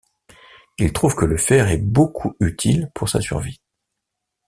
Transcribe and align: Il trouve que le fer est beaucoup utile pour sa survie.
Il 0.79 0.93
trouve 0.93 1.15
que 1.15 1.25
le 1.25 1.37
fer 1.37 1.67
est 1.67 1.77
beaucoup 1.77 2.35
utile 2.39 2.89
pour 2.95 3.07
sa 3.07 3.21
survie. 3.21 3.61